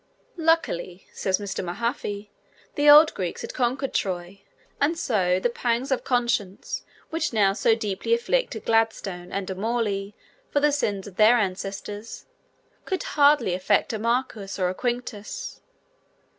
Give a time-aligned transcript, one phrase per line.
[0.37, 1.63] Luckily, says Mr.
[1.63, 2.29] Mahaffy,
[2.73, 4.41] the old Greeks had conquered Troy,
[4.81, 9.53] and so the pangs of conscience which now so deeply afflict a Gladstone and a
[9.53, 10.15] Morley
[10.49, 12.25] for the sins of their ancestors
[12.83, 15.59] could hardly affect a Marcius or a Quinctius!